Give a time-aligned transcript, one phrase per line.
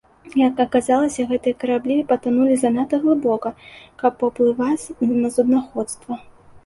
[0.39, 3.49] Як аказалася гэтыя караблі патанулі занадта глыбока,
[4.03, 4.91] каб паўплываць
[5.23, 6.23] на суднаходства.